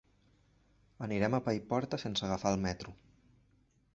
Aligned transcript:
Anirem 1.07 1.35
a 1.37 1.41
Paiporta 1.49 2.01
sense 2.05 2.27
agafar 2.29 2.57
el 2.57 2.65
metro. 2.65 2.95